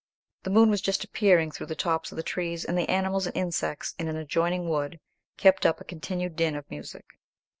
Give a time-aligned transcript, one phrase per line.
[0.41, 3.37] The moon was just appearing through the tops of the trees, and the animals and
[3.37, 4.99] insects in an adjoining wood
[5.37, 7.05] kept up a continued din of music.